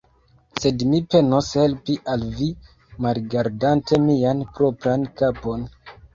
[0.61, 2.47] Sed mi penos helpi al vi,
[3.07, 5.71] malgardante mian propran kapon.